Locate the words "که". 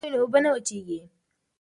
0.03-0.05